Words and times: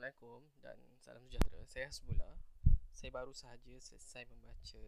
Assalamualaikum 0.00 0.40
dan 0.64 0.80
salam 0.96 1.20
sejahtera. 1.28 1.60
Saya 1.68 1.92
Hasbullah. 1.92 2.40
Saya 2.88 3.12
baru 3.12 3.36
sahaja 3.36 3.76
selesai 3.84 4.24
membaca 4.32 4.84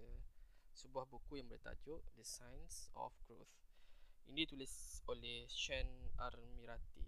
sebuah 0.72 1.04
buku 1.04 1.37
yang 1.37 1.53
bertajuk 1.53 2.00
The 2.16 2.24
Science 2.24 2.88
of 2.96 3.12
Growth. 3.28 3.53
Ini 4.24 4.48
ditulis 4.48 5.04
oleh 5.04 5.44
Shen 5.53 5.85
Armirati. 6.17 7.04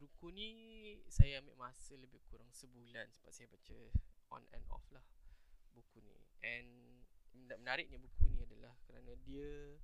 Buku 0.00 0.32
ni 0.32 0.48
saya 1.12 1.44
ambil 1.44 1.52
masa 1.60 2.00
lebih 2.00 2.16
kurang 2.32 2.48
sebulan 2.48 3.12
sebab 3.12 3.28
saya 3.28 3.44
baca 3.52 3.76
on 4.32 4.48
and 4.56 4.64
off 4.72 4.88
lah 4.88 5.04
buku 5.76 6.00
ni. 6.00 6.16
And 6.40 7.04
menariknya 7.36 8.00
buku 8.00 8.32
ni 8.32 8.40
adalah 8.40 8.72
kerana 8.88 9.12
dia 9.20 9.76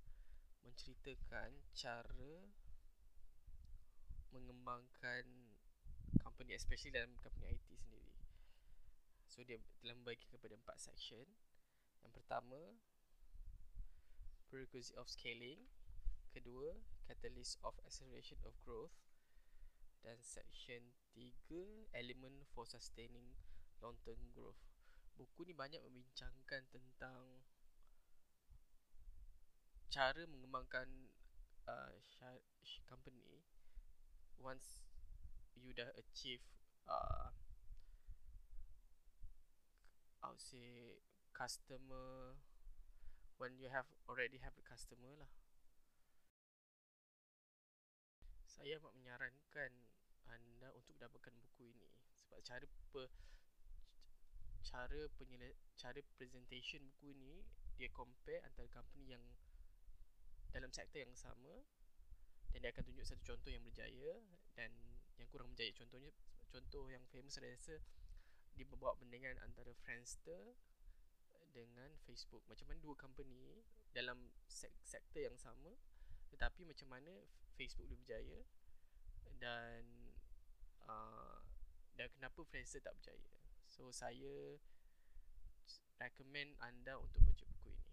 menceritakan 0.64 1.52
cara 1.76 2.48
mengembangkan 4.32 5.28
especially 6.58 6.90
dalam 6.90 7.14
company 7.22 7.54
IT 7.54 7.70
sendiri. 7.78 8.10
So 9.30 9.46
dia 9.46 9.62
telah 9.78 9.94
membagi 9.94 10.26
kepada 10.26 10.58
empat 10.58 10.82
section. 10.82 11.22
Yang 12.02 12.12
pertama 12.18 12.58
prerequisite 14.50 14.98
of 14.98 15.06
scaling, 15.06 15.70
kedua 16.34 16.82
catalyst 17.06 17.62
of 17.62 17.78
acceleration 17.86 18.42
of 18.42 18.58
growth 18.66 18.92
dan 20.02 20.18
section 20.18 20.98
3 21.14 21.94
element 21.94 22.42
for 22.50 22.66
sustaining 22.66 23.38
long 23.78 23.94
term 24.02 24.18
growth. 24.34 24.58
Buku 25.14 25.46
ni 25.46 25.54
banyak 25.54 25.78
membincangkan 25.86 26.66
tentang 26.74 27.46
cara 29.88 30.26
mengembangkan 30.26 31.10
uh, 31.70 31.94
company 32.86 33.46
once 34.38 34.87
you 35.62 35.74
dah 35.74 35.90
achieve 35.98 36.42
uh, 36.88 37.30
I 40.22 40.32
would 40.32 40.42
say 40.42 40.98
customer 41.32 42.36
when 43.38 43.54
you 43.54 43.70
have 43.70 43.86
already 44.10 44.42
have 44.42 44.52
a 44.58 44.64
customer 44.66 45.14
lah. 45.14 45.30
Saya 48.50 48.82
amat 48.82 48.92
menyarankan 48.98 49.72
anda 50.26 50.68
untuk 50.74 50.98
dapatkan 50.98 51.32
buku 51.38 51.70
ini. 51.70 51.88
Sebab 52.18 52.42
cara 52.42 52.66
pe, 52.66 53.04
cara 54.66 55.00
penyele, 55.14 55.54
cara 55.78 56.02
presentation 56.18 56.82
buku 56.82 57.14
ini 57.14 57.46
dia 57.78 57.86
compare 57.94 58.42
antara 58.42 58.66
company 58.74 59.14
yang 59.14 59.22
dalam 60.50 60.74
sektor 60.74 60.98
yang 60.98 61.14
sama 61.14 61.62
dan 62.50 62.58
dia 62.66 62.74
akan 62.74 62.82
tunjuk 62.82 63.06
satu 63.06 63.22
contoh 63.22 63.54
yang 63.54 63.62
berjaya 63.62 64.18
dan 64.58 64.74
yang 65.28 65.36
kurang 65.36 65.52
berjaya. 65.52 65.76
Contohnya 65.76 66.10
contoh 66.48 66.88
yang 66.88 67.04
famous 67.12 67.36
saya 67.36 67.52
rasa 67.52 67.76
dia 68.56 68.64
membawa 68.64 68.96
bandingan 68.96 69.36
antara 69.44 69.76
Friendster 69.84 70.56
dengan 71.52 71.92
Facebook. 72.08 72.40
Macam 72.48 72.64
mana 72.72 72.80
dua 72.80 72.96
company 72.96 73.60
dalam 73.92 74.32
sektor 74.48 75.20
yang 75.20 75.36
sama 75.36 75.76
tetapi 76.32 76.64
macam 76.64 76.88
mana 76.92 77.12
Facebook 77.60 77.88
lebih 77.88 78.04
berjaya 78.04 78.40
dan 79.36 79.84
uh, 80.88 81.44
dan 82.00 82.08
kenapa 82.16 82.40
Friendster 82.48 82.80
tak 82.80 82.96
berjaya. 82.96 83.28
So 83.68 83.92
saya 83.92 84.56
recommend 86.00 86.56
anda 86.64 86.96
untuk 86.96 87.20
baca 87.20 87.44
buku 87.44 87.68
ini 87.76 87.87